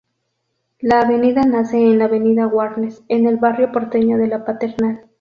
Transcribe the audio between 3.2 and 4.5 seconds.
el barrio porteño de La